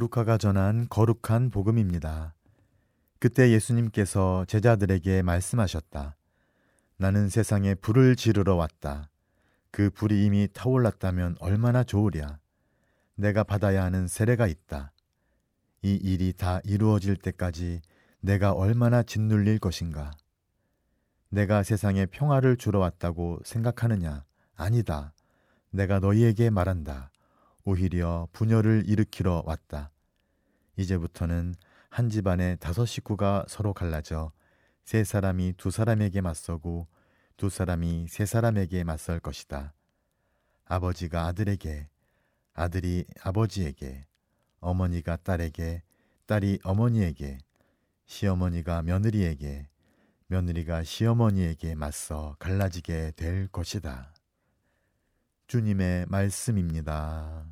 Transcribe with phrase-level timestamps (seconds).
[0.00, 2.34] 루카가 전한 거룩한 복음입니다.
[3.18, 6.16] 그때 예수님께서 제자들에게 말씀하셨다.
[6.96, 9.10] 나는 세상에 불을 지르러 왔다.
[9.70, 12.38] 그 불이 이미 타올랐다면 얼마나 좋으랴.
[13.14, 14.92] 내가 받아야 하는 세례가 있다.
[15.82, 17.82] 이 일이 다 이루어질 때까지
[18.20, 20.12] 내가 얼마나 짓눌릴 것인가.
[21.28, 24.24] 내가 세상에 평화를 주러 왔다고 생각하느냐?
[24.56, 25.12] 아니다.
[25.68, 27.10] 내가 너희에게 말한다.
[27.64, 29.90] 오히려 분열을 일으키러 왔다.
[30.76, 31.54] 이제부터는
[31.90, 34.32] 한 집안에 다섯 식구가 서로 갈라져
[34.84, 36.88] 세 사람이 두 사람에게 맞서고
[37.36, 39.72] 두 사람이 세 사람에게 맞설 것이다.
[40.66, 41.88] 아버지가 아들에게,
[42.54, 44.06] 아들이 아버지에게,
[44.60, 45.82] 어머니가 딸에게,
[46.26, 47.38] 딸이 어머니에게,
[48.06, 49.68] 시어머니가 며느리에게,
[50.26, 54.12] 며느리가 시어머니에게 맞서 갈라지게 될 것이다.
[55.50, 57.44] 주님의 말씀입니다.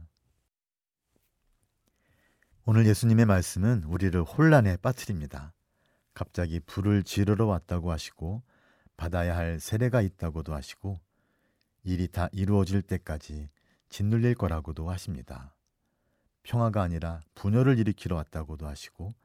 [2.64, 5.52] 오늘 예수님의 말씀은 우리를 혼란에 빠뜨립니다.
[6.14, 8.44] 갑자기 불을 지르러 왔다고 하시고
[8.96, 11.00] 받아야 할 세례가 있다고도 하시고
[11.82, 13.48] 일이 다 이루어질 때까지
[13.88, 15.56] 짓눌릴 거라고도 하십니다.
[16.44, 19.16] 평화가 아니라 분열을 일으키러 왔다고도 하시고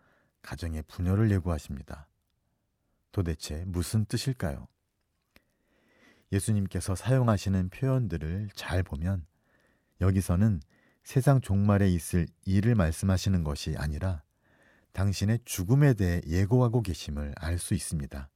[0.42, 2.08] 가정에 분열을 예고하십니다.
[3.12, 4.68] 도대체 무슨 뜻일까요?
[6.34, 9.26] 예수님께서 사용하시는 표현들을 잘 보면
[10.02, 10.60] 여기서는
[11.04, 14.24] 세상 종말에 있을 일을 말씀하시는 것이 아니라
[14.94, 18.30] 당신의 죽음에 대해 예고하고 계심을 알 수 있습니다.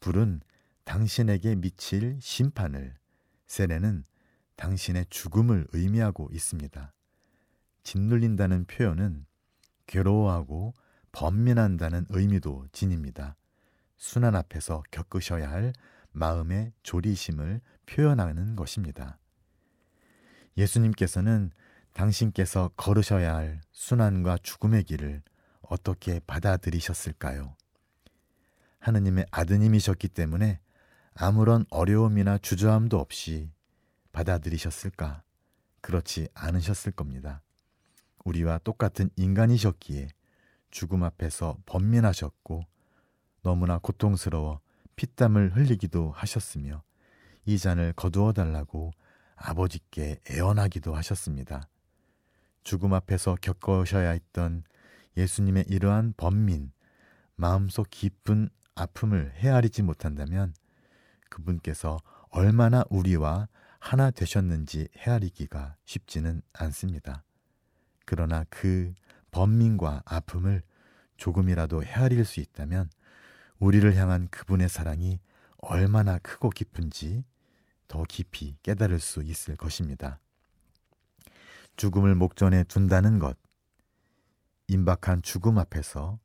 [0.00, 0.40] 불은
[0.84, 2.96] 당신에게 미칠 심판을,
[3.46, 4.04] 세례는
[4.56, 6.92] 당신의 죽음을 의미하고 있습니다.
[7.82, 9.26] 짓눌린다는 표현은
[9.86, 10.74] 괴로워하고
[11.12, 13.36] 번민한다는 의미도 지닙니다.
[13.96, 15.72] 순환 앞에서 겪으셔야 할
[16.14, 19.18] 마음의 조리심을 표현하는 것입니다.
[20.56, 21.50] 예수님께서는
[21.92, 25.22] 당신께서 걸으셔야 할 순환과 죽음의 길을
[25.62, 27.56] 어떻게 받아들이셨을까요?
[28.78, 30.60] 하느님의 아드님이셨기 때문에
[31.14, 33.50] 아무런 어려움이나 주저함도 없이
[34.12, 35.22] 받아들이셨을까?
[35.80, 37.42] 그렇지 않으셨을 겁니다.
[38.24, 40.08] 우리와 똑같은 인간이셨기에
[40.70, 42.64] 죽음 앞에서 번민하셨고
[43.42, 44.60] 너무나 고통스러워
[44.96, 46.82] 피땀을 흘리기도 하셨으며
[47.44, 48.92] 이 잔을 거두어 달라고
[49.36, 51.68] 아버지께 애원하기도 하셨습니다.
[52.62, 54.64] 죽음 앞에서 겪으셔야 했던
[55.16, 56.72] 예수님의 이러한 번민,
[57.36, 60.54] 마음속 깊은 아픔을 헤아리지 못한다면
[61.30, 61.98] 그분께서
[62.30, 67.22] 얼마나 우리와 하나 되셨는지 헤아리기가 쉽지는 않습니다.
[68.06, 68.94] 그러나 그
[69.30, 70.62] 번민과 아픔을
[71.16, 72.88] 조금이라도 헤아릴 수 있다면
[73.58, 75.20] 우리를 향한 그분의 사랑이
[75.58, 77.24] 얼마나 크고 깊은지
[77.88, 80.20] 더 깊이 깨달을 수 있을 것입니다.
[81.76, 83.36] 죽음을 목전에 둔다는 것,
[84.68, 86.18] 임박한 죽음 앞에서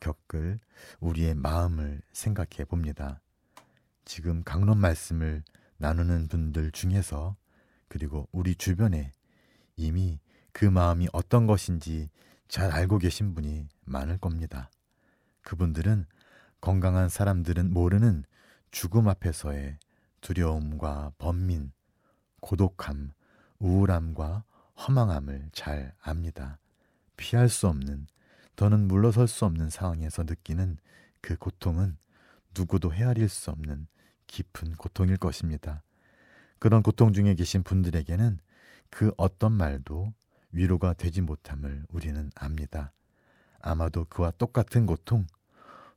[0.00, 0.60] 겪을
[1.00, 3.20] 우리의 마음을 생각해 봅니다.
[4.04, 5.42] 지금 강론 말씀을
[5.76, 7.36] 나누는 분들 중에서
[7.88, 9.12] 그리고 우리 주변에
[9.76, 10.20] 이미
[10.52, 12.10] 그 마음이 어떤 것인지
[12.48, 14.70] 잘 알고 계신 분이 많을 겁니다.
[15.42, 16.06] 그분들은
[16.60, 18.24] 건강한 사람들은 모르는
[18.70, 19.78] 죽음 앞에서의
[20.20, 21.72] 두려움과 번민,
[22.40, 23.12] 고독함,
[23.58, 24.44] 우울함과
[24.76, 26.58] 허망함을 잘 압니다.
[27.16, 28.06] 피할 수 없는,
[28.56, 30.78] 더는 물러설 수 없는 상황에서 느끼는
[31.20, 31.96] 그 고통은
[32.56, 33.86] 누구도 헤아릴 수 없는
[34.26, 35.82] 깊은 고통일 것입니다.
[36.58, 38.38] 그런 고통 중에 계신 분들에게는
[38.90, 40.12] 그 어떤 말도
[40.52, 42.92] 위로가 되지 못함을 우리는 압니다.
[43.60, 45.26] 아마도 그와 똑같은 고통,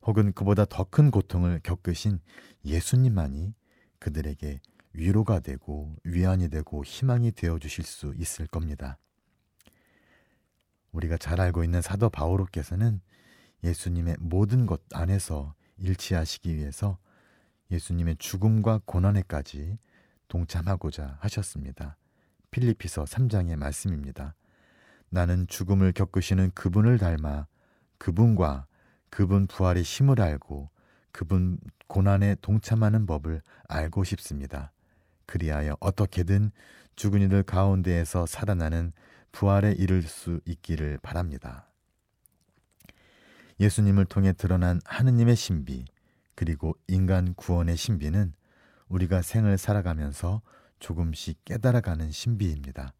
[0.06, 2.20] 혹은 그보다 더 큰 고통을 겪으신
[2.64, 3.54] 예수님만이
[3.98, 4.60] 그들에게
[4.92, 8.98] 위로가 되고 위안이 되고 희망이 되어 주실 수 있을 겁니다.
[10.92, 13.00] 우리가 잘 알고 있는 사도 바오로께서는
[13.64, 16.98] 예수님의 모든 것 안에서 일치하시기 위해서
[17.70, 19.78] 예수님의 죽음과 고난에까지
[20.28, 21.96] 동참하고자 하셨습니다.
[22.50, 24.34] 필리피서 3장의 말씀입니다.
[25.08, 27.46] 나는 죽음을 겪으시는 그분을 닮아
[27.98, 28.66] 그분과
[29.14, 30.70] 그분 부활의 힘을 알고
[31.12, 34.72] 그분 고난에 동참하는 법을 알고 싶습니다.
[35.26, 36.50] 그리하여 어떻게든
[36.96, 38.92] 죽은 이들 가운데에서 살아나는
[39.30, 41.68] 부활에 이를 수 있기를 바랍니다.
[43.60, 45.84] 예수님을 통해 드러난 하느님의 신비,
[46.34, 48.34] 그리고 인간 구원의 신비는
[48.88, 50.42] 우리가 생을 살아가면서
[50.80, 52.92] 조금씩 깨달아가는 신비입니다.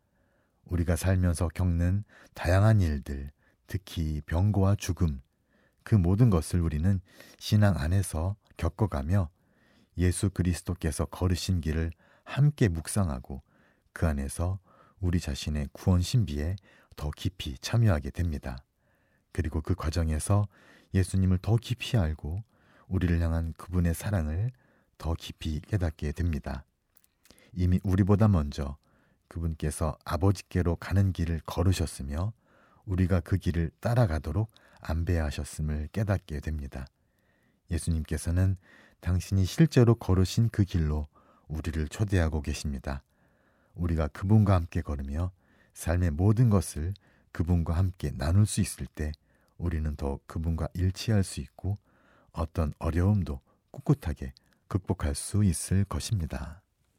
[0.67, 3.32] 우리가 살면서 겪는 다양한 일들,
[3.67, 5.20] 특히 병고와 죽음,
[5.84, 7.00] 그 모든 것을 우리는
[7.38, 9.28] 신앙 안에서 겪어가며
[9.98, 11.92] 예수 그리스도께서 걸으신 길을
[12.25, 13.42] 함께 묵상하고
[13.92, 14.58] 그 안에서
[14.98, 16.56] 우리 자신의 구원 신비에
[16.96, 18.56] 더 깊이 참여하게 됩니다.
[19.32, 20.48] 그리고 그 과정에서
[20.94, 22.42] 예수님을 더 깊이 알고
[22.88, 24.50] 우리를 향한 그분의 사랑을
[24.96, 26.64] 더 깊이 깨닫게 됩니다.
[27.52, 28.76] 이미 우리보다 먼저
[29.28, 32.32] 그분께서 아버지께로 가는 길을 걸으셨으며
[32.86, 34.50] 우리가 그 길을 따라가도록
[34.84, 36.86] 안배하셨음을 깨닫게 됩니다.
[37.70, 38.56] 예수님께서는
[39.00, 41.08] 당신이 실제로 걸으신 그 길로
[41.48, 43.02] 우리를 초대하고 계십니다.
[43.75, 45.31] 우리가 그분과 함께 걸으며
[45.75, 46.94] 삶의 모든 것을
[47.32, 49.12] 그분과 함께 나눌 수 있을 때
[49.58, 51.78] 우리는 더 그분과 일치할 수 있고
[52.32, 53.40] 어떤 어려움도
[53.72, 54.32] 꿋꿋하게
[54.69, 56.63] 극복할 수 있을 것입니다.